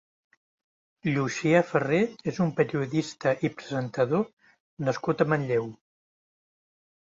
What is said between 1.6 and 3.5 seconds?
Ferrer és un periodista